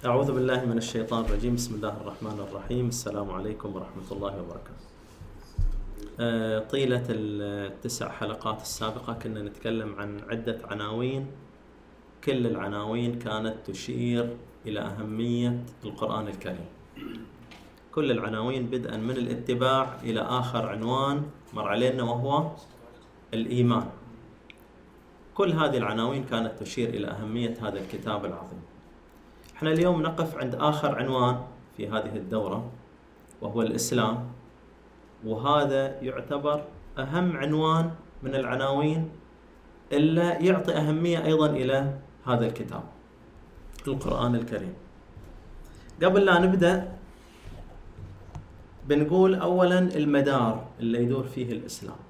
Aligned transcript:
أعوذ 0.00 0.32
بالله 0.32 0.64
من 0.64 0.78
الشيطان 0.78 1.24
الرجيم. 1.24 1.54
بسم 1.54 1.74
الله 1.74 1.94
الرحمن 2.00 2.40
الرحيم. 2.40 2.88
السلام 2.88 3.30
عليكم 3.30 3.68
ورحمة 3.76 4.08
الله 4.12 4.32
وبركاته. 4.42 4.84
آه، 6.20 6.58
طيلة 6.58 7.04
التسع 7.08 8.08
حلقات 8.08 8.62
السابقة 8.62 9.12
كنا 9.12 9.42
نتكلم 9.42 9.94
عن 10.00 10.20
عدة 10.30 10.58
عناوين. 10.64 11.26
كل 12.24 12.46
العناوين 12.46 13.18
كانت 13.18 13.56
تشير 13.66 14.36
إلى 14.66 14.80
أهمية 14.80 15.64
القرآن 15.84 16.28
الكريم. 16.28 16.68
كل 17.92 18.10
العناوين 18.10 18.66
بدءا 18.66 18.96
من 18.96 19.16
الاتباع 19.16 20.00
إلى 20.02 20.20
آخر 20.20 20.66
عنوان 20.66 21.22
مر 21.52 21.68
علينا 21.68 22.02
وهو 22.02 22.50
الإيمان. 23.34 23.88
كل 25.34 25.52
هذه 25.52 25.76
العناوين 25.76 26.24
كانت 26.24 26.52
تشير 26.60 26.88
إلى 26.88 27.06
أهمية 27.06 27.54
هذا 27.60 27.78
الكتاب 27.80 28.24
العظيم. 28.24 28.69
إحنا 29.60 29.72
اليوم 29.72 30.02
نقف 30.02 30.36
عند 30.36 30.54
آخر 30.54 30.98
عنوان 30.98 31.44
في 31.76 31.88
هذه 31.88 32.16
الدورة 32.16 32.70
وهو 33.40 33.62
الإسلام. 33.62 34.32
وهذا 35.24 36.00
يعتبر 36.00 36.64
أهم 36.98 37.36
عنوان 37.36 37.90
من 38.22 38.34
العناوين 38.34 39.10
إلا 39.92 40.40
يعطي 40.40 40.72
أهمية 40.72 41.24
أيضا 41.24 41.46
إلى 41.50 41.98
هذا 42.26 42.46
الكتاب 42.46 42.82
القرآن 43.88 44.34
الكريم. 44.34 44.74
قبل 46.02 46.24
لا 46.24 46.38
نبدأ 46.40 46.92
بنقول 48.88 49.34
أولا 49.34 49.78
المدار 49.78 50.66
اللي 50.80 51.02
يدور 51.02 51.24
فيه 51.24 51.52
الإسلام. 51.52 52.00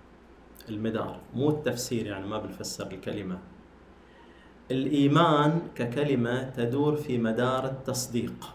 المدار 0.68 1.18
مو 1.34 1.50
التفسير 1.50 2.06
يعني 2.06 2.26
ما 2.26 2.38
بنفسر 2.38 2.86
الكلمة. 2.86 3.38
الإيمان 4.70 5.60
ككلمة 5.74 6.42
تدور 6.42 6.96
في 6.96 7.18
مدار 7.18 7.64
التصديق. 7.64 8.54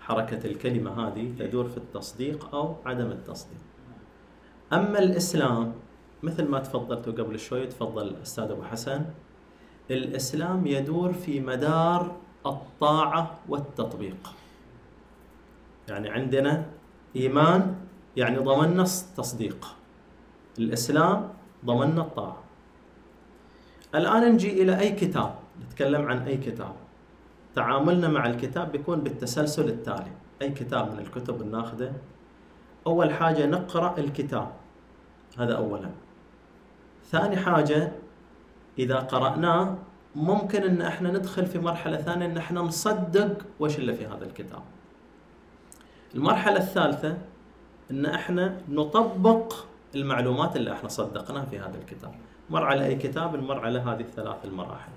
حركة 0.00 0.46
الكلمة 0.46 1.08
هذه 1.08 1.32
تدور 1.38 1.68
في 1.68 1.76
التصديق 1.76 2.54
أو 2.54 2.76
عدم 2.86 3.10
التصديق. 3.10 3.60
أما 4.72 4.98
الإسلام 4.98 5.72
مثل 6.22 6.48
ما 6.48 6.58
تفضلتوا 6.58 7.12
قبل 7.12 7.38
شوي 7.38 7.66
تفضل 7.66 8.08
الأستاذ 8.08 8.44
أبو 8.44 8.62
حسن 8.62 9.04
الإسلام 9.90 10.66
يدور 10.66 11.12
في 11.12 11.40
مدار 11.40 12.16
الطاعة 12.46 13.38
والتطبيق. 13.48 14.34
يعني 15.88 16.10
عندنا 16.10 16.66
إيمان 17.16 17.76
يعني 18.16 18.38
ضمننا 18.38 18.84
تصديق 19.16 19.76
الإسلام 20.58 21.28
ضمننا 21.64 22.00
الطاعة. 22.00 22.45
الآن 23.94 24.32
نجي 24.32 24.62
إلى 24.62 24.80
أي 24.80 24.90
كتاب؟ 24.90 25.34
نتكلم 25.66 26.06
عن 26.08 26.18
أي 26.18 26.36
كتاب. 26.36 26.72
تعاملنا 27.54 28.08
مع 28.08 28.26
الكتاب 28.26 28.72
بيكون 28.72 29.00
بالتسلسل 29.00 29.68
التالي. 29.68 30.12
أي 30.42 30.50
كتاب 30.50 30.92
من 30.92 30.98
الكتب 30.98 31.42
الناخذة 31.42 31.92
أول 32.86 33.10
حاجة 33.12 33.46
نقرأ 33.46 33.98
الكتاب. 33.98 34.48
هذا 35.38 35.56
أولا. 35.56 35.90
ثاني 37.10 37.36
حاجة 37.36 37.92
إذا 38.78 38.96
قرأناه 38.96 39.76
ممكن 40.16 40.62
أن 40.62 40.82
إحنا 40.82 41.10
ندخل 41.10 41.46
في 41.46 41.58
مرحلة 41.58 41.96
ثانية 41.96 42.26
أن 42.26 42.36
إحنا 42.36 42.60
نصدق 42.60 43.38
وش 43.60 43.78
اللي 43.78 43.94
في 43.94 44.06
هذا 44.06 44.24
الكتاب. 44.24 44.62
المرحلة 46.14 46.56
الثالثة 46.56 47.18
أن 47.90 48.06
إحنا 48.06 48.56
نطبق 48.68 49.54
المعلومات 49.94 50.56
اللي 50.56 50.72
إحنا 50.72 50.88
صدقناها 50.88 51.44
في 51.44 51.58
هذا 51.58 51.78
الكتاب. 51.78 52.14
مر 52.50 52.64
على 52.64 52.86
أي 52.86 52.94
كتاب 52.94 53.36
نمر 53.36 53.58
على 53.58 53.78
هذه 53.78 54.00
الثلاث 54.00 54.44
المراحل. 54.44 54.92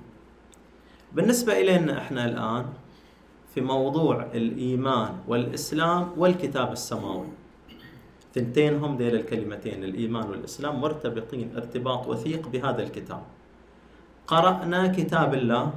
بالنسبة 1.14 1.54
إلينا 1.62 1.98
إحنا 1.98 2.26
الآن 2.26 2.66
في 3.54 3.62
موضوع 3.62 4.26
الإيمان 4.34 5.18
والإسلام 5.28 6.12
والكتاب 6.18 6.72
السماوي. 6.72 7.28
ثنتين 8.36 8.78
هم 8.78 8.98
ذيل 8.98 9.16
الكلمتين 9.16 9.84
الإيمان 9.84 10.30
والإسلام 10.30 10.82
مرتبطين 10.82 11.56
ارتباط 11.56 12.08
وثيق 12.08 12.48
بهذا 12.48 12.84
الكتاب. 12.84 13.22
قرأنا 14.28 14.88
كتاب 14.88 15.34
الله 15.34 15.74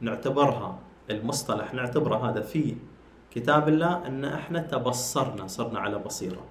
نعتبرها 0.00 0.78
المصطلح 1.10 1.74
نعتبره 1.74 2.30
هذا 2.30 2.40
في 2.40 2.76
كتاب 3.30 3.68
الله 3.68 4.06
أن 4.06 4.24
إحنا 4.24 4.58
تبصرنا 4.58 5.46
صرنا 5.46 5.80
على 5.80 5.98
بصيرة. 5.98 6.44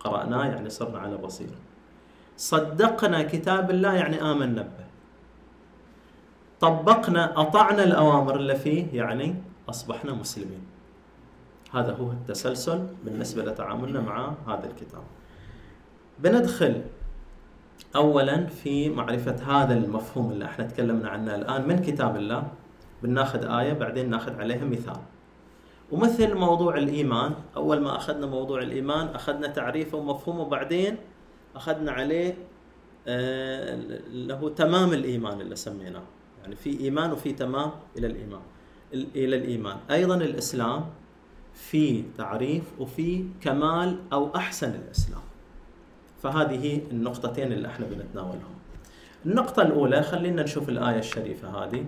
قرأناه 0.00 0.46
يعني 0.46 0.70
صرنا 0.70 0.98
على 0.98 1.16
بصيرة. 1.16 1.58
صدقنا 2.36 3.22
كتاب 3.22 3.70
الله 3.70 3.94
يعني 3.94 4.22
آمنا 4.22 4.62
به. 4.62 4.86
طبقنا 6.60 7.40
أطعنا 7.40 7.84
الأوامر 7.84 8.36
اللي 8.36 8.56
فيه 8.56 8.86
يعني 8.92 9.34
أصبحنا 9.68 10.12
مسلمين. 10.12 10.60
هذا 11.72 11.92
هو 11.92 12.10
التسلسل 12.10 12.86
بالنسبة 13.04 13.44
لتعاملنا 13.44 14.00
مع 14.00 14.32
هذا 14.48 14.66
الكتاب. 14.66 15.02
بندخل 16.18 16.82
اولا 17.96 18.46
في 18.46 18.90
معرفة 18.90 19.36
هذا 19.62 19.74
المفهوم 19.74 20.30
اللي 20.32 20.44
إحنا 20.44 20.64
تكلمنا 20.64 21.08
عنه 21.08 21.34
الآن 21.34 21.68
من 21.68 21.78
كتاب 21.78 22.16
الله. 22.16 22.42
بناخذ 23.02 23.46
آية 23.46 23.72
بعدين 23.72 24.10
ناخذ 24.10 24.40
عليها 24.40 24.64
مثال. 24.64 24.96
ومثل 25.92 26.34
موضوع 26.34 26.76
الإيمان 26.76 27.34
أول 27.56 27.80
ما 27.80 27.96
أخذنا 27.96 28.26
موضوع 28.26 28.62
الإيمان 28.62 29.06
أخذنا 29.06 29.46
تعريفه 29.46 29.98
ومفهومه 29.98 30.44
بعدين 30.44 30.96
أخذنا 31.56 31.92
عليه 31.92 32.34
آه، 33.08 33.74
له 34.12 34.48
تمام 34.56 34.92
الإيمان 34.92 35.40
اللي 35.40 35.56
سميناه. 35.56 36.02
يعني 36.42 36.56
في 36.56 36.80
إيمان 36.80 37.12
وفي 37.12 37.32
تمام 37.32 37.70
إلى 37.98 38.06
الإيمان. 38.06 38.40
إلى 38.94 39.36
الإيمان. 39.36 39.76
أيضا 39.90 40.14
الإسلام 40.14 40.86
في 41.54 42.04
تعريف 42.18 42.62
وفي 42.78 43.24
كمال 43.40 43.98
أو 44.12 44.36
أحسن 44.36 44.74
الإسلام. 44.74 45.20
فهذه 46.22 46.80
النقطتين 46.90 47.52
اللي 47.52 47.68
إحنا 47.68 47.86
بنتناولهم. 47.86 48.54
النقطة 49.26 49.62
الأولى 49.62 50.02
خلينا 50.02 50.42
نشوف 50.42 50.68
الآية 50.68 50.98
الشريفة 50.98 51.64
هذه. 51.64 51.84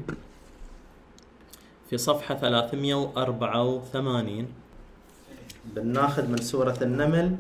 في 1.91 1.99
صفحة 1.99 2.35
384 2.35 4.47
بناخذ 5.65 6.29
من 6.29 6.37
سورة 6.37 6.79
النمل. 6.83 7.37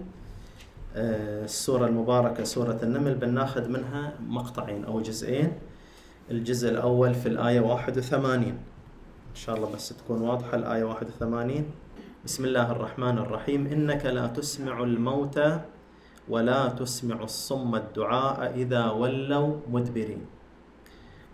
السورة 0.96 1.86
المباركة 1.86 2.44
سورة 2.44 2.78
النمل 2.82 3.14
بناخذ 3.14 3.68
منها 3.68 4.12
مقطعين 4.20 4.84
أو 4.84 5.00
جزئين. 5.00 5.52
الجزء 6.30 6.68
الأول 6.68 7.14
في 7.14 7.28
الآية 7.28 7.60
81 7.60 8.42
إن 9.28 9.34
شاء 9.34 9.56
الله 9.56 9.72
بس 9.72 9.88
تكون 9.88 10.20
واضحة 10.20 10.56
الآية 10.56 10.84
81 10.84 11.64
بسم 12.24 12.44
الله 12.44 12.72
الرحمن 12.72 13.18
الرحيم. 13.18 13.66
إنك 13.66 14.06
لا 14.06 14.26
تسمع 14.26 14.82
الموتى 14.82 15.60
ولا 16.28 16.68
تسمع 16.68 17.22
الصم 17.22 17.74
الدعاء 17.74 18.54
إذا 18.54 18.90
ولوا 18.90 19.56
مدبرين. 19.70 20.26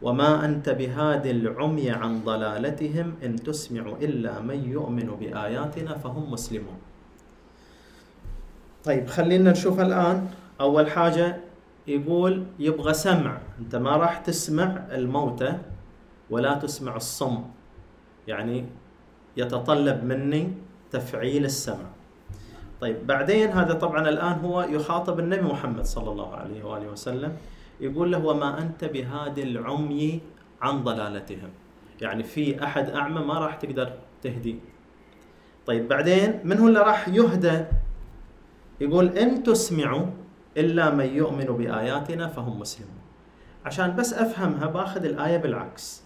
وما 0.02 0.44
أنت 0.44 0.68
بهاد 0.68 1.26
العمي 1.26 1.90
عن 1.90 2.24
ضلالتهم 2.24 3.14
إن 3.24 3.36
تسمع 3.36 3.86
إلا 4.02 4.40
من 4.40 4.70
يؤمن 4.70 5.06
بآياتنا 5.20 5.98
فهم 5.98 6.32
مسلمون. 6.32 6.78
طيب 8.84 9.06
خلينا 9.06 9.50
نشوف 9.50 9.80
الآن. 9.80 10.28
أول 10.60 10.90
حاجة 10.90 11.36
يقول 11.86 12.44
يبغى 12.58 12.94
سمع. 12.94 13.38
أنت 13.58 13.76
ما 13.76 13.96
راح 13.96 14.18
تسمع 14.18 14.86
الموتى 14.92 15.58
ولا 16.30 16.54
تسمع 16.54 16.96
الصم. 16.96 17.44
يعني 18.28 18.66
يتطلب 19.36 20.04
مني 20.04 20.52
تفعيل 20.90 21.44
السمع. 21.44 21.86
طيب 22.80 23.06
بعدين 23.06 23.50
هذا 23.50 23.74
طبعا 23.74 24.08
الآن 24.08 24.32
هو 24.44 24.62
يخاطب 24.62 25.18
النبي 25.18 25.42
محمد 25.42 25.84
صلى 25.84 26.10
الله 26.10 26.34
عليه 26.36 26.64
وآله 26.64 26.88
وسلم. 26.88 27.36
يقول 27.80 28.12
له 28.12 28.26
وما 28.26 28.58
أنت 28.58 28.84
بهادي 28.84 29.42
العمي 29.42 30.20
عن 30.62 30.84
ضلالتهم. 30.84 31.50
يعني 32.00 32.22
في 32.22 32.64
أحد 32.64 32.90
أعمى 32.90 33.20
ما 33.20 33.38
راح 33.38 33.54
تقدر 33.54 33.92
تهدي. 34.22 34.58
طيب 35.66 35.88
بعدين 35.88 36.40
من 36.44 36.58
هو 36.58 36.68
اللي 36.68 36.80
راح 36.80 37.08
يهدى؟ 37.08 37.64
يقول 38.80 39.08
إن 39.08 39.42
تسمعوا 39.42 40.06
إلا 40.56 40.90
من 40.90 41.06
يؤمن 41.06 41.44
بآياتنا 41.44 42.28
فهم 42.28 42.60
مسلمون. 42.60 43.00
عشان 43.64 43.96
بس 43.96 44.14
أفهمها 44.14 44.66
بأخذ 44.66 45.04
الآية 45.04 45.36
بالعكس. 45.36 46.02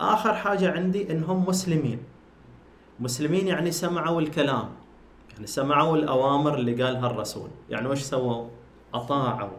آخر 0.00 0.34
حاجة 0.34 0.72
عندي 0.72 1.12
إنهم 1.12 1.46
مسلمين. 1.48 2.02
مسلمين 3.00 3.48
يعني 3.48 3.70
سمعوا 3.70 4.20
الكلام. 4.20 4.68
يعني 5.32 5.46
سمعوا 5.46 5.96
الأوامر 5.96 6.54
اللي 6.54 6.82
قالها 6.82 7.06
الرسول. 7.06 7.50
يعني 7.70 7.88
وش 7.88 8.00
سووا؟ 8.00 8.48
أطاعوا 8.94 9.58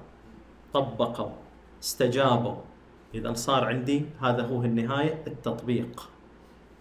طبقوا 0.73 1.31
استجابوا. 1.83 2.55
إذا 3.15 3.33
صار 3.33 3.65
عندي 3.65 4.05
هذا 4.21 4.45
هو 4.45 4.63
النهاية 4.63 5.23
التطبيق. 5.27 6.09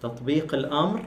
تطبيق 0.01 0.55
الأمر 0.55 1.05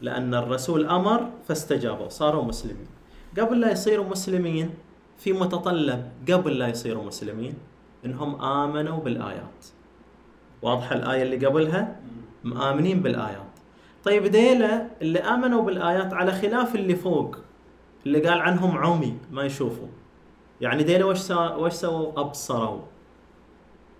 لأن 0.00 0.34
الرسول 0.34 0.86
أمر 0.86 1.30
فاستجابوا 1.48 2.08
صاروا 2.08 2.44
مسلمين. 2.44 2.93
قبل 3.38 3.60
لا 3.60 3.72
يصيروا 3.72 4.08
مسلمين 4.08 4.70
في 5.18 5.32
متطلب 5.32 6.10
قبل 6.30 6.58
لا 6.58 6.68
يصيروا 6.68 7.04
مسلمين 7.04 7.54
إنهم 8.04 8.42
آمنوا 8.42 9.00
بالآيات. 9.00 9.66
واضحة 10.62 10.94
الآية 10.94 11.22
اللي 11.22 11.46
قبلها؟ 11.46 11.96
مآمنين 12.44 13.00
بالآيات. 13.00 13.46
طيب 14.04 14.26
ديلا 14.26 14.86
اللي 15.02 15.18
آمنوا 15.18 15.62
بالآيات 15.62 16.12
على 16.12 16.32
خلاف 16.32 16.74
اللي 16.74 16.94
فوق 16.94 17.36
اللي 18.06 18.28
قال 18.28 18.40
عنهم 18.40 18.78
عمي 18.78 19.18
ما 19.30 19.42
يشوفوا. 19.42 19.88
يعني 20.60 20.82
ديلا 20.82 21.04
وش 21.04 21.18
سا 21.18 21.54
وش 21.54 21.72
سووا؟ 21.72 22.20
أبصروا. 22.20 22.82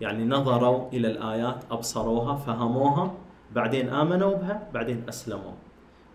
يعني 0.00 0.24
نظروا 0.24 0.88
إلى 0.92 1.08
الآيات 1.08 1.64
أبصروها 1.70 2.36
فهموها 2.36 3.14
بعدين 3.54 3.88
آمنوا 3.88 4.34
بها 4.34 4.68
بعدين 4.74 5.04
أسلموا. 5.08 5.52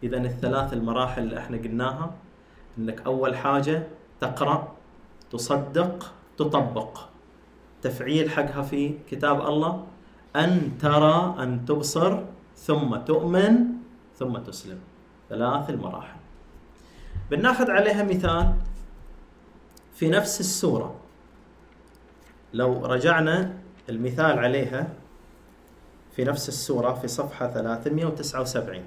اذا 0.04 0.18
الثلاث 0.18 0.74
المراحل 0.74 1.24
اللي 1.24 1.38
إحنا 1.38 1.58
قلناها 1.58 2.12
إنك 2.80 3.02
أول 3.02 3.36
حاجة 3.36 3.88
تقرأ 4.22 4.76
تصدق 5.32 6.14
تطبق. 6.38 7.00
تفعيل 7.82 8.30
حقها 8.30 8.62
في 8.62 8.96
كتاب 9.10 9.48
الله 9.48 9.86
أن 10.36 10.78
ترى 10.82 11.36
أن 11.40 11.66
تبصر 11.66 12.24
ثم 12.56 12.96
تؤمن 12.96 13.66
ثم 14.16 14.38
تسلم. 14.38 14.80
ثلاث 15.30 15.70
المراحل. 15.70 16.20
بناخذ 17.32 17.72
عليها 17.72 18.04
مثال 18.04 18.54
في 19.94 20.10
نفس 20.10 20.40
السورة. 20.40 20.96
لو 22.54 22.86
رجعنا 22.86 23.54
المثال 23.90 24.40
عليها 24.40 24.88
في 26.16 26.24
نفس 26.24 26.50
السورة 26.50 26.94
في 26.94 27.08
صفحة 27.08 27.48
379 27.48 28.84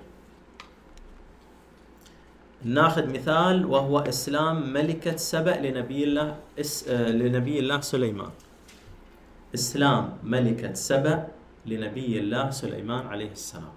ناخذ 2.65 3.13
مثال 3.13 3.67
وهو 3.67 3.99
إسلام 3.99 4.73
ملكة 4.73 5.17
سبأ 5.17 5.51
لنبي 5.51 6.05
الله 6.05 6.37
اس... 6.61 6.89
آه، 6.89 7.09
لنبي 7.11 7.59
الله 7.59 7.81
سليمان. 7.81 8.31
إسلام 9.55 10.19
ملكة 10.23 10.75
سبأ 10.75 11.29
لنبي 11.67 12.19
الله 12.21 12.51
سليمان 12.51 13.07
عليه 13.07 13.31
السلام. 13.33 13.73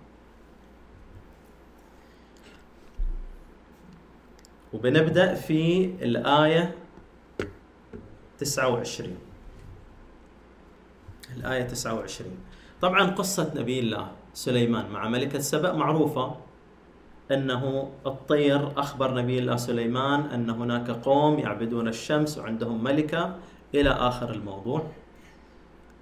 وبنبدأ 4.73 5.33
في 5.35 5.85
الآية 5.85 6.75
29 8.37 9.17
الآية 11.37 11.63
29 11.63 12.31
طبعا 12.81 13.03
قصة 13.11 13.51
نبي 13.55 13.79
الله 13.79 14.11
سليمان 14.33 14.89
مع 14.91 15.07
ملكة 15.09 15.39
سبأ 15.39 15.73
معروفة. 15.73 16.35
أنه 17.31 17.91
الطير 18.05 18.79
أخبر 18.79 19.13
نبي 19.13 19.39
الله 19.39 19.55
سليمان 19.55 20.21
أن 20.21 20.49
هناك 20.49 20.89
قوم 20.89 21.39
يعبدون 21.39 21.87
الشمس 21.87 22.37
وعندهم 22.37 22.83
ملكة 22.83 23.35
إلى 23.75 23.89
آخر 23.89 24.31
الموضوع. 24.31 24.83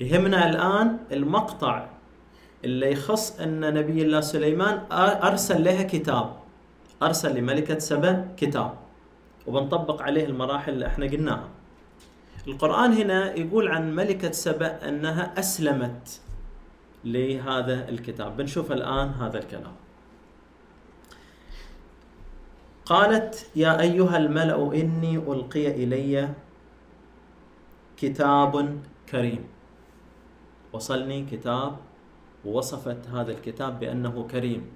يهمنا 0.02 0.50
الآن 0.50 0.98
المقطع 1.12 1.88
اللي 2.66 2.92
يخص 2.92 3.40
أن 3.40 3.74
نبي 3.74 4.02
الله 4.02 4.22
سليمان 4.22 4.82
أرسل 5.24 5.64
لها 5.64 5.84
كتاب. 5.84 6.34
أرسل 7.04 7.36
لملكة 7.38 7.80
سبأ 7.80 8.28
كتاب. 8.38 8.74
وبنطبق 9.48 10.02
عليه 10.02 10.26
المراحل 10.26 10.74
اللي 10.74 10.88
إحنا 10.88 11.06
قلناها. 11.06 11.48
القرآن 12.48 12.94
هنا 12.94 13.36
يقول 13.36 13.68
عن 13.68 13.96
ملكة 13.96 14.32
سبأ 14.32 14.90
أنها 14.90 15.34
أسلمت 15.40 16.22
لهذا 17.06 17.90
الكتاب. 17.90 18.38
بنشوف 18.38 18.72
الآن 18.72 19.10
هذا 19.10 19.38
الكلام. 19.40 19.74
قالت 22.86 23.48
يا 23.56 23.80
أيها 23.80 24.18
الملأ 24.18 24.74
إني 24.74 25.18
ألقي 25.18 25.68
إلي 25.84 26.30
كتاب 27.98 28.80
كريم. 29.10 29.44
وصلني 30.74 31.26
كتاب 31.32 31.78
ووصفت 32.46 33.08
هذا 33.08 33.32
الكتاب 33.32 33.80
بأنه 33.80 34.28
كريم. 34.32 34.68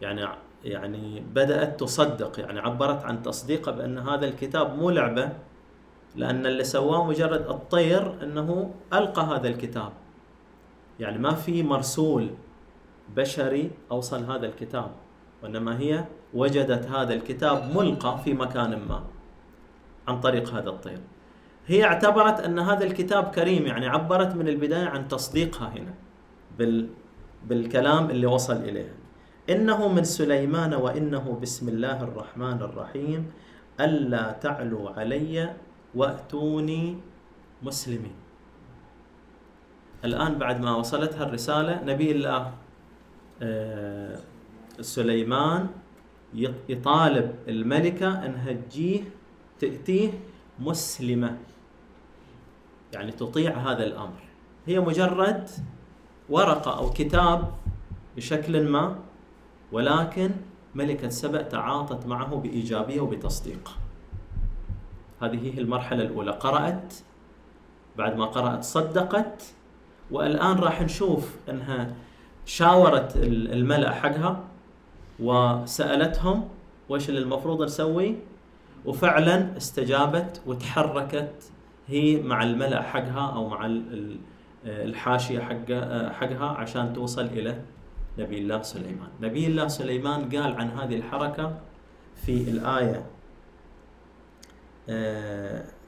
يعني 0.00 0.24
يعني 0.64 1.20
بدأت 1.20 1.80
تصدق 1.80 2.40
يعني 2.40 2.60
عبرت 2.60 3.04
عن 3.04 3.22
تصديقه 3.22 3.72
بأن 3.72 3.98
هذا 3.98 4.26
الكتاب 4.28 4.78
مو 4.78 4.90
لعبة 4.90 5.32
لأن 6.16 6.46
اللي 6.46 6.64
سواه 6.64 7.04
مجرد 7.04 7.46
الطير 7.48 8.22
أنه 8.22 8.74
ألقى 8.92 9.22
هذا 9.22 9.48
الكتاب. 9.48 9.92
يعني 11.00 11.18
ما 11.18 11.34
في 11.34 11.62
مرسول 11.62 12.30
بشري 13.16 13.70
أوصل 13.90 14.24
هذا 14.24 14.46
الكتاب. 14.46 14.90
وإنما 15.42 15.78
هي 15.78 16.04
وجدت 16.34 16.86
هذا 16.86 17.14
الكتاب 17.14 17.76
ملقى 17.76 18.18
في 18.24 18.34
مكان 18.34 18.70
ما 18.88 19.04
عن 20.08 20.20
طريق 20.20 20.54
هذا 20.54 20.68
الطير. 20.68 21.00
هي 21.66 21.84
اعتبرت 21.84 22.40
أن 22.40 22.58
هذا 22.58 22.84
الكتاب 22.84 23.24
كريم 23.24 23.66
يعني 23.66 23.86
عبرت 23.86 24.34
من 24.36 24.48
البداية 24.48 24.86
عن 24.86 25.08
تصديقها 25.08 25.68
هنا 25.68 25.94
بال 26.58 26.88
بالكلام 27.46 28.10
اللي 28.10 28.26
وصل 28.26 28.56
إليه. 28.56 28.94
إنه 29.50 29.88
من 29.88 30.04
سليمان 30.04 30.74
وإنه 30.74 31.38
بسم 31.42 31.68
الله 31.68 32.02
الرحمن 32.02 32.62
الرحيم 32.62 33.30
ألا 33.80 34.32
تعلوا 34.32 34.90
علي 34.90 35.54
وأتوني 35.94 36.96
مسلمين. 37.62 38.14
الآن 40.04 40.38
بعد 40.38 40.60
ما 40.60 40.76
وصلتها 40.76 41.24
الرسالة 41.24 41.84
نبي 41.84 42.10
الله 42.10 42.52
آه، 43.42 44.18
سليمان 44.80 45.68
يطالب 46.68 47.34
الملكة 47.48 48.26
أنها 48.26 48.52
تجيه 48.52 49.02
تأتيه 49.60 50.10
مسلمة. 50.58 51.38
يعني 52.92 53.12
تطيع 53.12 53.56
هذا 53.58 53.84
الأمر. 53.86 54.22
هي 54.66 54.80
مجرد 54.80 55.50
ورقة 56.28 56.78
أو 56.78 56.90
كتاب 56.90 57.54
بشكل 58.16 58.68
ما 58.68 58.98
ولكن 59.72 60.30
ملكة 60.74 61.08
سبأ 61.08 61.42
تعاطت 61.42 62.06
معه 62.06 62.34
بإيجابية 62.34 63.00
وبتصديق. 63.00 63.70
هذه 65.22 65.54
هي 65.54 65.60
المرحلة 65.60 66.02
الأولى. 66.02 66.30
قرأت 66.30 66.94
بعد 67.98 68.16
ما 68.16 68.24
قرأت 68.24 68.64
صدقت 68.64 69.42
والآن 70.10 70.56
راح 70.56 70.82
نشوف 70.82 71.36
أنها 71.48 71.94
شاورت 72.44 73.16
الملأ 73.16 73.94
حقها. 73.94 74.49
وسألتهم 75.22 76.48
وش 76.88 77.08
اللي 77.08 77.20
المفروض 77.20 77.62
نسوي 77.62 78.16
وفعلا 78.86 79.56
استجابت 79.56 80.40
وتحركت 80.46 81.50
هي 81.88 82.22
مع 82.22 82.42
الملأ 82.42 82.82
حقها 82.82 83.34
أو 83.34 83.48
مع 83.48 83.66
الحاشية 84.66 85.38
حقها 86.12 86.48
عشان 86.48 86.92
توصل 86.92 87.24
إلى 87.24 87.60
نبي 88.18 88.38
الله 88.38 88.62
سليمان. 88.62 89.08
نبي 89.20 89.46
الله 89.46 89.68
سليمان 89.68 90.28
قال 90.28 90.54
عن 90.54 90.70
هذه 90.70 90.96
الحركة 90.96 91.58
في 92.26 92.32
الآية 92.50 93.06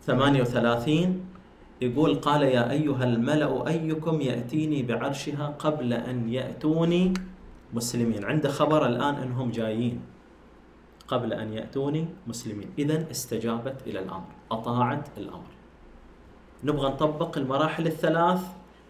38 0.07 1.21
يقول 1.81 2.15
قال 2.15 2.43
يا 2.43 2.71
أيها 2.71 3.05
الملأ 3.05 3.69
أيكم 3.69 4.21
يأتيني 4.21 4.83
بعرشها 4.83 5.47
قبل 5.59 5.93
أن 5.93 6.29
يأتوني 6.29 7.15
مسلمين. 7.73 8.25
عنده 8.25 8.49
خبر 8.49 8.87
الآن 8.87 9.14
أنهم 9.14 9.50
جايين 9.50 10.00
قبل 11.09 11.33
أن 11.33 11.52
يأتوني 11.52 12.09
مسلمين. 12.26 12.71
إذا 12.79 13.11
استجابت 13.11 13.87
إلى 13.87 13.99
الأمر 13.99 14.29
أطاعت 14.50 15.09
الأمر. 15.19 15.52
نبغى 16.64 16.88
نطبق 16.88 17.38
المراحل 17.38 17.87
الثلاث 17.87 18.43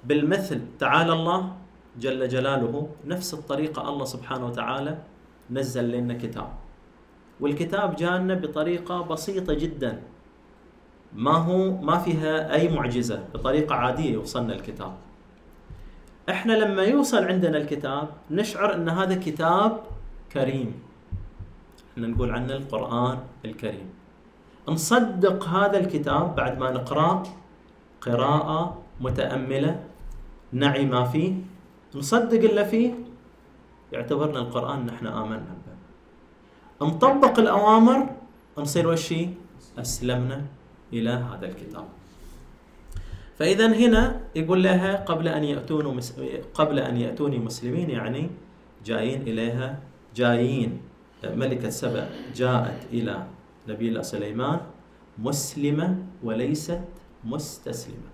بالمثل. 0.04 0.60
تعالى 0.78 1.12
الله 1.12 1.56
جل 2.00 2.28
جلاله 2.28 2.88
نفس 3.06 3.34
الطريقة 3.34 3.88
الله 3.88 4.04
سبحانه 4.04 4.46
وتعالى 4.46 4.98
نزل 5.50 5.90
لنا 5.90 6.14
كتاب. 6.14 6.48
والكتاب 7.40 7.96
جانا 7.96 8.34
بطريقة 8.34 9.02
بسيطة 9.02 9.54
جدا. 9.54 10.02
ما 11.12 11.32
هو 11.32 11.70
ما 11.70 11.98
فيها 11.98 12.54
أي 12.54 12.68
معجزة 12.68 13.24
بطريقة 13.34 13.74
عادية 13.74 14.12
يوصلنا 14.12 14.54
الكتاب. 14.54 14.92
إحنا 16.30 16.52
لما 16.52 16.82
يوصل 16.82 17.24
عندنا 17.24 17.56
الكتاب 17.58 18.08
نشعر 18.30 18.74
إن 18.74 18.88
هذا 18.88 19.14
كتاب 19.14 19.80
كريم. 20.32 20.74
إحنا 21.92 22.06
نقول 22.06 22.30
عنه 22.30 22.52
القرآن 22.52 23.18
الكريم. 23.44 23.88
نصدق 24.68 25.44
هذا 25.48 25.78
الكتاب 25.78 26.34
بعد 26.36 26.58
ما 26.58 26.70
نقرأ 26.70 27.22
قراءة 28.00 28.82
متأملة 29.00 29.84
نعي 30.52 30.86
ما 30.86 31.04
فيه 31.04 31.34
نصدق 31.94 32.50
اللي 32.50 32.64
فيه 32.64 32.94
يعتبرنا 33.92 34.38
القرآن 34.38 34.86
نحن 34.86 35.06
آمنا 35.06 35.52
به. 35.66 36.86
نطبق 36.86 37.38
الأوامر 37.38 38.06
نصير 38.58 38.88
وشي 38.88 39.28
أسلمنا 39.78 40.42
إلى 40.92 41.10
هذا 41.10 41.46
الكتاب. 41.46 41.84
فإذا 43.38 43.66
هنا 43.66 44.20
يقول 44.34 44.62
لها 44.62 44.96
قبل 44.96 45.28
أن 45.28 45.44
يأتون 45.44 46.00
قبل 46.54 46.78
أن 46.78 46.96
يأتوني 46.96 47.38
مسلمين 47.38 47.90
يعني 47.90 48.30
جايين 48.84 49.22
إليها 49.22 49.80
جايين 50.16 50.80
ملكة 51.24 51.70
سبأ 51.70 52.10
جاءت 52.34 52.80
إلى 52.92 53.26
نبي 53.68 53.88
الله 53.88 54.02
سليمان 54.02 54.60
مسلمة 55.18 55.98
وليست 56.22 56.80
مستسلمة. 57.24 58.10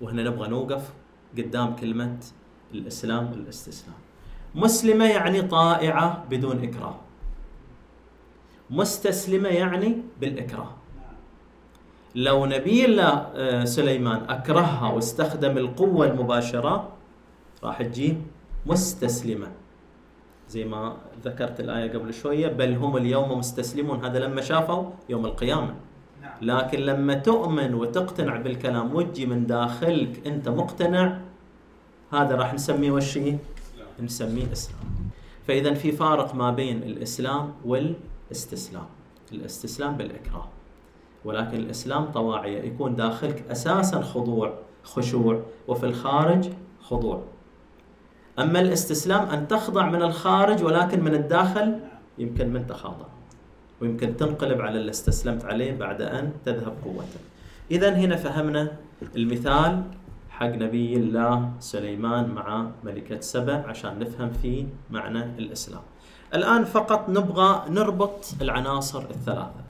وهنا 0.00 0.22
نبغى 0.22 0.48
نوقف 0.48 0.92
قدام 1.38 1.76
كلمة 1.76 2.18
الإسلام 2.74 3.32
والاستسلام. 3.32 3.96
مسلمة 4.54 5.04
يعني 5.04 5.42
طائعة 5.42 6.24
بدون 6.30 6.64
إكراه. 6.64 6.96
مستسلمة 8.70 9.48
يعني 9.48 10.02
بالإكراه. 10.20 10.79
لو 12.14 12.46
نبي 12.46 12.84
الله 12.84 13.26
آه، 13.34 13.64
سليمان 13.64 14.20
أكرهها 14.28 14.92
واستخدم 14.92 15.58
القوة 15.58 16.06
المباشرة 16.06 16.88
راح 17.62 17.82
تجيب 17.82 18.22
مستسلمة. 18.66 19.46
زي 20.48 20.64
ما 20.64 20.96
ذكرت 21.24 21.60
الآية 21.60 21.92
قبل 21.92 22.14
شوية 22.14 22.48
بل 22.48 22.74
هم 22.74 22.96
اليوم 22.96 23.38
مستسلمون. 23.38 24.04
هذا 24.04 24.18
لما 24.18 24.40
شافوا 24.40 24.90
يوم 25.08 25.26
القيامة. 25.26 25.74
نعم. 26.22 26.32
لكن 26.42 26.80
لما 26.80 27.14
تؤمن 27.14 27.74
وتقتنع 27.74 28.36
بالكلام 28.36 28.94
وتجي 28.94 29.26
من 29.26 29.46
داخلك 29.46 30.26
أنت 30.26 30.48
مقتنع 30.48 31.18
هذا 32.12 32.34
راح 32.34 32.54
نسميه 32.54 32.90
وشي 32.90 33.34
نسميه 34.00 34.52
إسلام. 34.52 34.80
فإذا 35.46 35.74
في 35.74 35.92
فارق 35.92 36.34
ما 36.34 36.50
بين 36.50 36.82
الإسلام 36.82 37.52
والإستسلام. 37.64 38.86
الإستسلام 39.32 39.96
بالإكراه. 39.96 40.59
ولكن 41.24 41.56
الإسلام 41.56 42.04
طواعية 42.04 42.62
يكون 42.62 42.96
داخلك 42.96 43.44
أساسا 43.50 44.00
خضوع 44.00 44.54
خشوع 44.82 45.42
وفي 45.68 45.86
الخارج 45.86 46.48
خضوع. 46.80 47.22
أما 48.38 48.60
الاستسلام 48.60 49.28
أن 49.28 49.48
تخضع 49.48 49.86
من 49.90 50.02
الخارج 50.02 50.64
ولكن 50.64 51.04
من 51.04 51.14
الداخل 51.14 51.80
يمكن 52.18 52.52
من 52.52 52.66
تخاضع 52.66 53.06
ويمكن 53.80 54.16
تنقلب 54.16 54.60
على 54.60 54.78
اللي 54.78 54.90
استسلمت 54.90 55.44
عليه 55.44 55.78
بعد 55.78 56.02
أن 56.02 56.32
تذهب 56.44 56.76
قوتك. 56.84 57.20
إذا 57.70 57.94
هنا 57.94 58.16
فهمنا 58.16 58.72
المثال 59.16 59.82
حق 60.30 60.46
نبي 60.46 60.96
الله 60.96 61.50
سليمان 61.58 62.30
مع 62.30 62.70
ملكة 62.84 63.20
سبع 63.20 63.64
عشان 63.66 63.98
نفهم 63.98 64.30
فيه 64.30 64.66
معنى 64.90 65.24
الإسلام. 65.24 65.82
الآن 66.34 66.64
فقط 66.64 67.08
نبغى 67.08 67.64
نربط 67.68 68.34
العناصر 68.40 69.02
الثلاثة. 69.10 69.69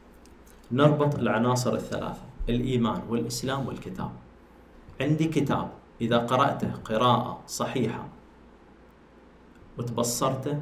نربط 0.72 1.18
العناصر 1.18 1.74
الثلاثة 1.74 2.22
الإيمان 2.48 3.02
والإسلام 3.08 3.68
والكتاب. 3.68 4.10
عندي 5.00 5.24
كتاب 5.24 5.68
إذا 6.00 6.18
قرأته 6.18 6.72
قراءة 6.84 7.40
صحيحة 7.46 8.08
وتبصرته 9.78 10.58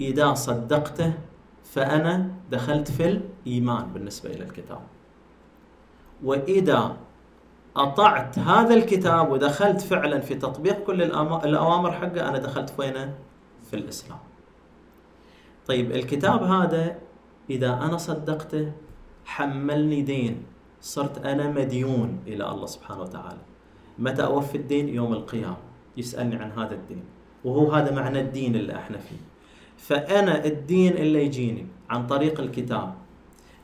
إذا 0.00 0.34
صدقته 0.34 1.12
فأنا 1.64 2.30
دخلت 2.50 2.90
في 2.90 3.08
الإيمان 3.08 3.86
بالنسبة 3.94 4.30
إلى 4.30 4.44
الكتاب. 4.44 4.80
وإذا 6.24 6.96
أطعت 7.76 8.38
هذا 8.38 8.74
الكتاب 8.74 9.30
ودخلت 9.30 9.80
فعلا 9.80 10.20
في 10.20 10.34
تطبيق 10.34 10.84
كل 10.84 11.02
الأوامر 11.02 11.92
حقه 11.92 12.28
أنا 12.28 12.38
دخلت 12.38 12.74
وين 12.78 13.14
في 13.70 13.76
الإسلام. 13.76 14.18
طيب 15.66 15.92
الكتاب 15.92 16.42
هذا 16.42 16.98
إذا 17.50 17.72
أنا 17.72 17.96
صدقته 17.96 18.72
حملني 19.28 20.02
دين. 20.02 20.42
صرت 20.80 21.26
أنا 21.26 21.50
مديون 21.50 22.24
إلى 22.26 22.50
الله 22.50 22.66
سبحانه 22.66 23.00
وتعالى. 23.00 23.44
متى 23.98 24.24
أوفي 24.24 24.56
الدين؟ 24.56 24.88
يوم 24.88 25.12
القيامة. 25.12 25.56
يسألني 25.96 26.36
عن 26.36 26.50
هذا 26.56 26.74
الدين. 26.74 27.04
وهو 27.44 27.72
هذا 27.72 27.94
معنى 27.94 28.20
الدين 28.20 28.56
اللي 28.56 28.76
إحنا 28.76 28.98
فيه. 28.98 29.20
فأنا 29.76 30.44
الدين 30.44 30.96
اللي 30.96 31.24
يجيني 31.24 31.66
عن 31.90 32.06
طريق 32.06 32.40
الكتاب. 32.40 32.94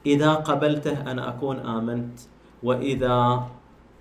إذا 0.06 0.34
قبلته 0.34 1.10
أنا 1.10 1.28
أكون 1.28 1.56
آمنت 1.56 2.20
وإذا 2.62 3.48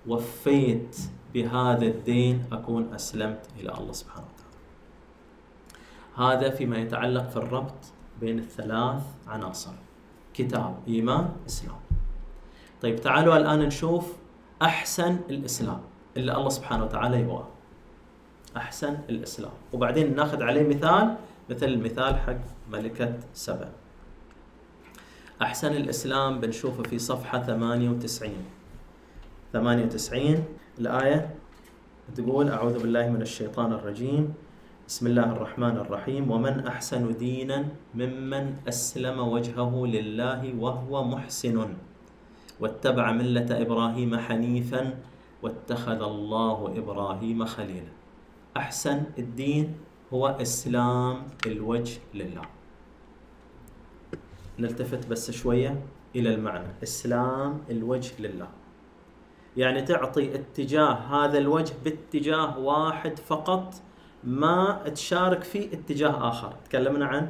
وفيت 0.07 0.97
بهذا 1.33 1.85
الدين 1.85 2.43
أكون 2.51 2.93
أسلمت 2.93 3.47
إلى 3.59 3.71
الله 3.77 3.91
سبحانه 3.91 4.27
وتعالى. 4.27 4.53
هذا 6.15 6.49
فيما 6.49 6.77
يتعلق 6.77 7.29
في 7.29 7.37
الربط 7.37 7.79
بين 8.21 8.39
الثلاث 8.39 9.03
عناصر. 9.27 9.73
كتاب 10.33 10.75
إيمان 10.87 11.29
إسلام. 11.47 11.75
طيب 12.81 13.01
تعالوا 13.01 13.37
الآن 13.37 13.59
نشوف 13.59 14.13
أحسن 14.61 15.19
الإسلام 15.29 15.81
اللي 16.17 16.37
الله 16.37 16.49
سبحانه 16.49 16.83
وتعالى 16.83 17.19
يبغاه. 17.19 17.47
أحسن 18.57 18.97
الإسلام. 19.09 19.51
وبعدين 19.73 20.15
ناخذ 20.15 20.43
عليه 20.43 20.67
مثال 20.67 21.15
مثل 21.49 21.65
المثال 21.65 22.15
حق 22.19 22.37
ملكة 22.71 23.13
سبع 23.33 23.67
أحسن 25.41 25.71
الإسلام 25.71 26.39
بنشوفه 26.39 26.83
في 26.83 26.99
صفحة 26.99 27.43
98 27.43 28.33
98 29.53 30.43
الآية 30.79 31.35
تقول 32.15 32.49
أعوذ 32.49 32.79
بالله 32.81 33.09
من 33.09 33.21
الشيطان 33.21 33.73
الرجيم. 33.73 34.33
بسم 34.83 35.07
الله 35.07 35.31
الرحمن 35.31 35.75
الرحيم 35.77 36.31
ومن 36.31 36.67
أحسن 36.67 37.15
دينا 37.15 37.71
ممن 37.95 38.67
أسلم 38.67 39.19
وجهه 39.19 39.85
لله 39.85 40.59
وهو 40.59 41.03
محسن. 41.03 41.73
واتبع 42.59 43.11
ملة 43.11 43.61
إبراهيم 43.61 44.11
حنيفا 44.19 44.99
واتخذ 45.43 46.01
الله 46.03 46.57
إبراهيم 46.77 47.45
خليلا. 47.45 47.93
أحسن 48.57 49.03
الدين 49.17 49.75
هو 50.13 50.27
إسلام 50.27 51.31
الوجه 51.47 51.99
لله. 52.13 52.45
نلتفت 54.59 55.07
بس 55.07 55.31
شوية 55.31 55.79
إلى 56.15 56.35
المعنى. 56.35 56.83
إسلام 56.83 57.71
الوجه 57.71 58.19
لله. 58.19 58.47
يعني 59.57 59.81
تعطي 59.81 60.35
اتجاه 60.35 60.93
هذا 60.93 61.37
الوجه 61.37 61.73
باتجاه 61.83 62.59
واحد 62.59 63.19
فقط 63.19 63.73
ما 64.25 64.81
تشارك 64.95 65.43
في 65.43 65.73
اتجاه 65.73 66.29
آخر. 66.29 66.53
تكلمنا 66.69 67.05
عن 67.05 67.29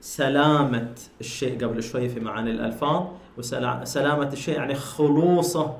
سلامة 0.00 0.94
الشيء 1.20 1.64
قبل 1.64 1.82
شوي 1.82 2.08
في 2.08 2.20
معاني 2.20 2.50
الألفاظ 2.50 3.06
وسلامة 3.38 4.32
الشيء 4.32 4.56
يعني 4.56 4.74
خلوصه 4.74 5.76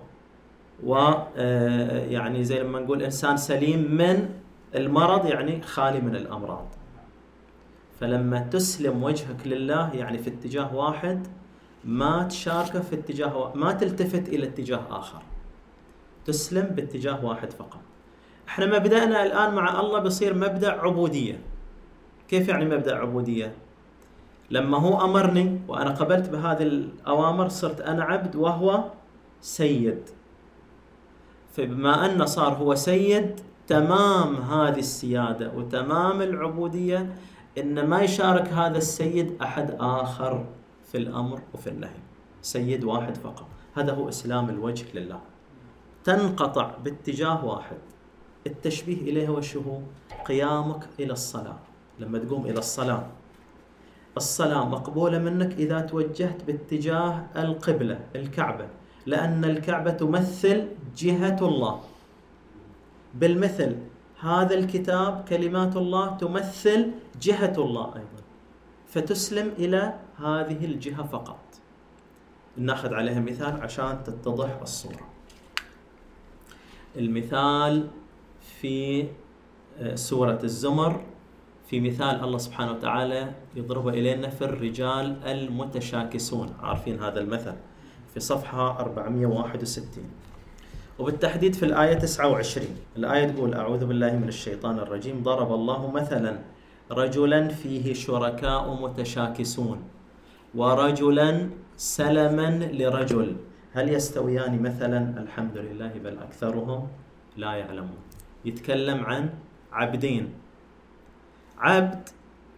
ويعني 0.85 2.39
آه، 2.39 2.43
زي 2.43 2.61
لما 2.61 2.81
نقول 2.81 3.03
إنسان 3.03 3.37
سليم 3.37 3.95
من 3.95 4.29
المرض 4.75 5.27
يعني 5.27 5.63
خالي 5.63 6.01
من 6.01 6.17
الأمراض. 6.17 6.67
فلما 8.01 8.39
تسلم 8.39 9.03
وجهك 9.03 9.47
لله 9.47 9.95
يعني 9.95 10.19
في 10.19 10.31
اتجاه 10.31 10.75
واحد 10.75 11.27
ما 11.85 12.23
تشاركه 12.23 12.81
في 12.81 12.95
اتجاه 12.95 13.53
ما 13.55 13.73
تلتفت 13.73 14.29
إلى 14.29 14.47
اتجاه 14.47 14.83
آخر. 14.91 15.23
تسلم 16.25 16.67
باتجاه 16.67 17.25
واحد 17.25 17.51
فقط. 17.53 17.81
إحنا 18.49 18.67
مبدأنا 18.67 19.23
الآن 19.23 19.55
مع 19.55 19.81
الله 19.81 19.99
بيصير 19.99 20.35
مبدأ 20.35 20.73
عبودية. 20.73 21.41
كيف 22.29 22.49
يعني 22.49 22.65
مبدأ 22.65 22.97
عبودية؟ 22.97 23.55
لما 24.51 24.79
هو 24.79 25.05
أمرني 25.05 25.61
وأنا 25.69 25.91
قبلت 25.91 26.29
بهذه 26.29 26.63
الأوامر 26.63 27.49
صرت 27.49 27.81
أنا 27.81 28.05
عبد 28.05 28.37
وهو 28.37 28.85
سيد. 29.41 30.03
فبما 31.53 32.07
أن 32.07 32.27
صار 32.27 32.53
هو 32.53 32.75
سيد 32.75 33.41
تمام 33.67 34.37
هذه 34.37 34.79
السيادة 34.79 35.53
وتمام 35.57 36.23
العبودية 36.23 37.17
إن 37.59 37.87
ما 37.87 38.01
يشارك 38.01 38.49
هذا 38.49 38.79
السيد 38.79 39.43
أحد 39.43 39.77
آخر 39.81 40.45
في 40.85 40.99
الأمر 40.99 41.41
وفي 41.55 41.71
النهي. 41.71 42.01
سيد 42.43 42.85
واحد 42.85 43.17
فقط. 43.17 43.47
هذا 43.75 43.93
هو 43.93 44.09
إسلام 44.09 44.51
الوجه 44.51 44.85
لله. 44.95 45.21
تنقطع 46.05 46.71
باتجاه 46.85 47.45
واحد. 47.45 47.79
التشبيه 48.47 49.01
إليه 49.01 49.29
وش 49.29 49.57
هو؟ 49.57 49.79
قيامك 50.27 50.89
إلى 51.01 51.13
الصلاة. 51.13 51.57
لما 51.99 52.19
تقوم 52.19 52.47
إلى 52.47 52.59
الصلاة. 52.59 53.07
الصلاة 54.17 54.69
مقبولة 54.69 55.19
منك 55.19 55.53
إذا 55.53 55.81
توجهت 55.81 56.45
باتجاه 56.45 57.27
القبلة 57.37 58.01
الكعبة. 58.17 58.67
لأن 59.07 59.45
الكعبة 59.45 59.91
تمثل 59.91 60.69
جهة 60.97 61.39
الله. 61.43 61.81
بالمثل 63.15 63.77
هذا 64.21 64.55
الكتاب 64.55 65.25
كلمات 65.29 65.77
الله 65.77 66.17
تمثل 66.17 66.91
جهة 67.23 67.55
الله 67.59 67.87
أيضا. 67.87 68.23
فتسلم 68.89 69.53
إلى 69.59 69.95
هذه 70.19 70.65
الجهة 70.65 71.03
فقط. 71.03 71.39
نأخذ 72.57 72.95
عليها 72.95 73.21
مثال 73.21 73.63
عشان 73.63 74.05
تتضح 74.05 74.59
الصورة. 74.63 75.07
المثال 76.97 77.89
في 78.61 79.07
آه، 79.81 79.95
سورة 79.95 80.39
الزمر. 80.45 81.01
في 81.71 81.81
مثال 81.81 82.25
الله 82.25 82.39
سبحانه 82.39 82.73
وتعالى 82.73 83.33
يضربه 83.57 83.91
إلينا 83.91 84.29
في 84.31 84.43
الرجال 84.45 85.17
المتشاكسون. 85.27 86.55
عارفين 86.63 87.03
هذا 87.03 87.21
المثل؟ 87.21 87.55
في 88.15 88.21
صفحة 88.21 88.81
461 88.81 90.05
وبالتحديد 90.99 91.55
في 91.55 91.63
الآية 91.65 91.95
29 91.95 92.67
الآية 92.97 93.25
تقول 93.29 93.55
أعوذ 93.55 93.87
بالله 93.87 94.17
من 94.17 94.29
الشيطان 94.29 94.79
الرجيم. 94.79 95.23
ضرب 95.23 95.55
الله 95.55 95.91
مثلا 95.91 96.39
رجلا 96.91 97.49
فيه 97.49 97.95
شركاء 97.95 98.75
متشاكسون 98.83 99.79
ورجلا 100.55 101.49
سلما 101.77 102.49
لرجل. 102.73 103.37
هل 103.73 103.89
يستويان 103.95 104.63
مثلا؟ 104.63 105.23
الحمد 105.23 105.57
لله 105.57 105.93
بل 106.05 106.19
أكثرهم 106.19 106.89
لا 107.37 107.53
يعلمون. 107.55 108.06
يتكلم 108.47 109.05
عن 109.05 109.31
عبدين. 109.73 110.33
عبد 111.59 112.09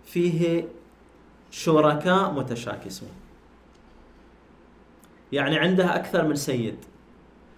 فيه 0.05 0.69
شركاء 1.51 2.33
متشاكسون. 2.33 3.09
يعني 5.33 5.59
عنده 5.59 5.97
أكثر 5.97 6.29
من 6.29 6.35
سيد. 6.35 6.77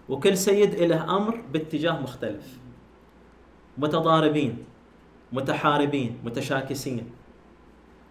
وكل 0.09 0.37
سيد 0.37 0.75
له 0.75 1.17
أمر 1.17 1.43
باتجاه 1.53 2.01
مختلف. 2.01 2.59
متضاربين 3.79 4.65
متحاربين 5.33 6.19
متشاكسين. 6.25 7.11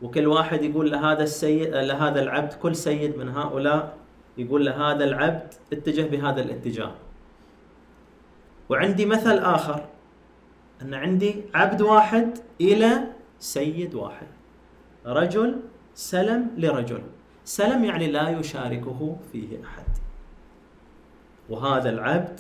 وكل 0.01 0.27
واحد 0.27 0.63
يقول 0.63 0.91
لهذا 0.91 1.23
السيد 1.23 1.75
لهذا 1.75 2.21
العبد 2.21 2.53
كل 2.53 2.75
سيد 2.75 3.17
من 3.17 3.29
هؤلاء 3.29 3.97
يقول 4.37 4.65
لهذا 4.65 5.03
العبد 5.03 5.53
اتجه 5.73 6.01
بهذا 6.01 6.41
الاتجاه. 6.41 6.91
وعندي 8.69 9.05
مثل 9.05 9.37
آخر. 9.37 9.85
أن 10.81 10.93
عندي 10.93 11.41
عبد 11.53 11.81
واحد 11.81 12.37
إلى 12.61 13.03
سيد 13.39 13.95
واحد. 13.95 14.27
رجل 15.05 15.59
سلم 15.95 16.51
لرجل. 16.57 17.01
سلم 17.45 17.83
يعني 17.83 18.07
لا 18.07 18.29
يشاركه 18.29 19.17
فيه 19.31 19.63
أحد. 19.63 19.85
وهذا 21.49 21.89
العبد 21.89 22.39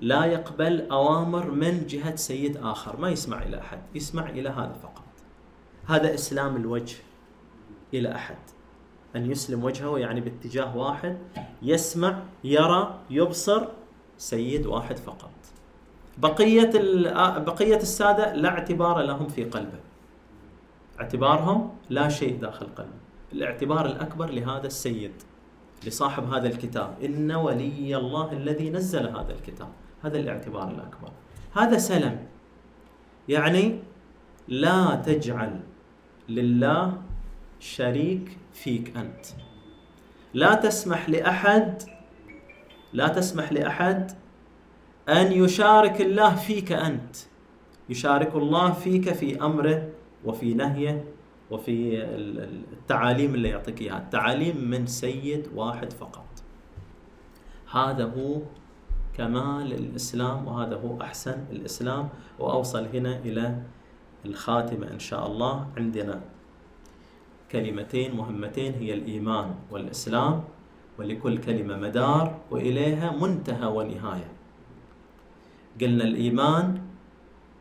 لا 0.00 0.24
يقبل 0.24 0.90
أوامر 0.90 1.50
من 1.50 1.86
جهة 1.86 2.16
سيد 2.16 2.56
آخر 2.56 2.96
ما 2.96 3.10
يسمع 3.10 3.42
إلى 3.42 3.60
أحد 3.60 3.78
يسمع 3.94 4.28
إلى 4.28 4.48
هذا 4.48 4.76
فقط. 4.82 5.04
هذا 5.86 6.14
إسلام 6.14 6.56
الوجه 6.56 6.96
إلى 7.94 8.14
أحد. 8.14 8.38
أن 9.16 9.30
يسلم 9.30 9.64
وجهه 9.64 9.98
يعني 9.98 10.20
باتجاه 10.20 10.76
واحد 10.76 11.18
يسمع 11.62 12.22
يرى 12.44 13.00
يبصر 13.10 13.68
سيد 14.18 14.66
واحد 14.66 14.96
فقط. 14.96 15.30
بقية 16.18 16.70
بقية 17.38 17.76
السادة 17.76 18.34
لا 18.34 18.48
اعتبار 18.48 19.02
لهم 19.02 19.28
في 19.28 19.44
قلبه. 19.44 19.80
اعتبارهم 21.00 21.70
لا 21.90 22.08
شيء 22.08 22.40
داخل 22.40 22.66
قلبه. 22.66 23.00
الاعتبار 23.32 23.86
الأكبر 23.86 24.30
لهذا 24.30 24.66
السيد 24.66 25.12
لصاحب 25.86 26.32
هذا 26.32 26.48
الكتاب. 26.48 26.94
إن 27.04 27.32
ولي 27.32 27.96
الله 27.96 28.32
الذي 28.32 28.70
نزل 28.70 29.08
هذا 29.08 29.32
الكتاب. 29.32 29.68
هذا 30.02 30.18
الاعتبار 30.18 30.70
الأكبر. 30.70 31.10
هذا 31.56 31.78
سلم. 31.78 32.26
يعني 33.28 33.78
لا 34.48 34.94
تجعل 34.94 35.60
لله 36.28 37.02
شريك 37.60 38.38
فيك 38.52 38.96
أنت. 38.96 39.26
لا 40.34 40.54
تسمح 40.54 41.08
لأحد 41.08 41.82
لا 42.92 43.08
تسمح 43.08 43.52
لأحد 43.52 44.12
أن 45.08 45.32
يشارك 45.32 46.00
الله 46.00 46.34
فيك 46.34 46.72
أنت. 46.72 47.16
يشارك 47.88 48.34
الله 48.34 48.72
فيك 48.72 49.12
في 49.12 49.42
أمره 49.42 49.88
وفي 50.24 50.54
نهيه 50.54 51.04
وفي 51.50 52.02
التعاليم 52.72 53.34
اللي 53.34 53.48
يعطيك 53.48 53.80
إياها. 53.80 53.98
التعاليم 53.98 54.56
من 54.70 54.86
سيد 54.86 55.48
واحد 55.54 55.92
فقط. 55.92 56.26
هذا 57.72 58.04
هو 58.04 58.40
كمال 59.16 59.72
الإسلام 59.72 60.48
وهذا 60.48 60.76
هو 60.76 61.00
أحسن 61.02 61.44
الإسلام. 61.52 62.08
وأوصل 62.38 62.86
هنا 62.94 63.18
إلى 63.18 63.62
الخاتمة 64.26 64.90
إن 64.90 64.98
شاء 64.98 65.26
الله. 65.26 65.66
عندنا 65.76 66.20
كلمتين 67.52 68.16
مهمتين 68.16 68.72
هي 68.74 68.94
الإيمان 68.94 69.54
والإسلام. 69.70 70.44
ولكل 70.98 71.38
كلمة 71.38 71.76
مدار 71.76 72.38
وإليها 72.50 73.16
منتهى 73.20 73.66
ونهاية. 73.66 74.39
قلنا 75.80 76.04
الإيمان 76.04 76.80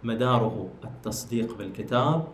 مداره 0.04 0.70
التصديق 0.84 1.58
بالكتاب 1.58 2.28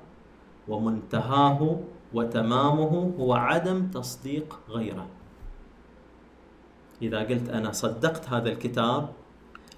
ومنتهاه 0.68 1.80
وتمامه 2.14 3.14
هو 3.20 3.34
عدم 3.34 3.88
تصديق 3.88 4.60
غيره. 4.70 5.08
إذا 7.02 7.20
قلت 7.20 7.50
أنا 7.50 7.72
صدقت 7.72 8.30
هذا 8.30 8.50
الكتاب 8.50 9.10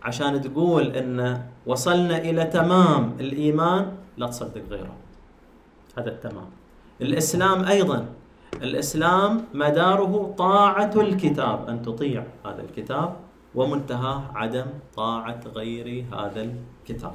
عشان 0.04 0.42
تقول 0.42 0.84
أن 0.84 1.44
وصلنا 1.66 2.18
إلى 2.18 2.46
تمام 2.46 3.14
الإيمان 3.20 3.92
لا 4.18 4.28
تصدق 4.28 4.62
غيره. 4.70 4.96
هذا 5.98 6.10
التمام. 6.10 6.50
الإسلام 7.02 7.64
أيضا 7.64 8.06
الإسلام 8.62 9.46
مداره 9.54 10.34
طاعة 10.38 10.92
الكتاب 10.96 11.70
أن 11.70 11.82
تطيع 11.82 12.24
هذا 12.46 12.62
الكتاب 12.62 13.16
ومنتهاه 13.56 14.24
عدم 14.36 14.66
طاعة 14.96 15.42
غير 15.56 16.06
هذا 16.14 16.48
الكتاب. 16.48 17.14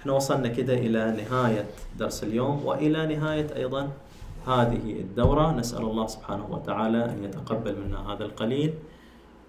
إحنا 0.00 0.12
وصلنا 0.12 0.48
كده 0.48 0.74
إلى 0.74 1.22
نهاية 1.22 1.64
درس 1.98 2.24
اليوم 2.24 2.66
وإلى 2.66 3.16
نهاية 3.16 3.56
أيضا 3.56 3.90
هذه 4.46 5.00
الدورة. 5.00 5.52
نسأل 5.52 5.82
الله 5.82 6.06
سبحانه 6.06 6.46
وتعالى 6.50 7.04
أن 7.04 7.24
يتقبل 7.24 7.76
منا 7.80 8.12
هذا 8.12 8.24
القليل. 8.24 8.74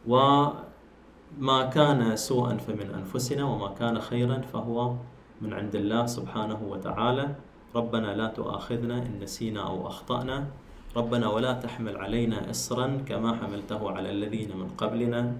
وما 0.07 1.59
كان 1.73 2.15
سوءا 2.15 2.57
فمن 2.57 2.89
أنفسنا 2.95 3.43
وما 3.45 3.67
كان 3.79 3.99
خيرا 3.99 4.41
فهو 4.53 4.95
من 5.41 5.53
عند 5.53 5.75
الله 5.75 6.05
سبحانه 6.05 6.59
وتعالى. 6.69 7.35
ربنا 7.75 8.15
لا 8.15 8.27
تؤاخذنا 8.27 8.97
إن 8.97 9.19
نسينا 9.21 9.67
أو 9.67 9.87
أخطأنا. 9.87 10.47
ربنا 10.95 11.27
ولا 11.29 11.53
تحمل 11.53 11.97
علينا 11.97 12.49
إصرا 12.49 13.05
كما 13.05 13.35
حملته 13.35 13.91
على 13.91 14.09
الذين 14.11 14.57
من 14.57 14.69
قبلنا. 14.77 15.33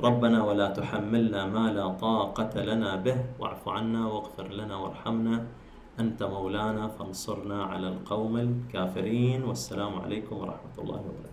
ربنا 0.00 0.44
ولا 0.44 0.68
تحملنا 0.68 1.46
ما 1.46 1.72
لا 1.72 1.88
طاقة 1.88 2.60
لنا 2.60 2.96
به. 2.96 3.16
واعف 3.40 3.68
عنا 3.68 4.06
واغفر 4.06 4.48
لنا 4.48 4.76
وارحمنا. 4.76 5.46
أنت 6.00 6.22
مولانا 6.22 6.88
فانصرنا 6.88 7.64
على 7.64 7.88
القوم 7.88 8.36
الكافرين. 8.36 9.44
والسلام 9.44 10.00
عليكم 10.00 10.36
ورحمة 10.36 10.76
الله 10.78 11.00
وبركاته. 11.00 11.31